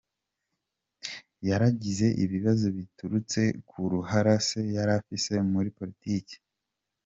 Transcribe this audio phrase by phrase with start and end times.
[1.49, 6.35] Yaragize ibibazo biturutse ku ruhara se yarafise muri politike.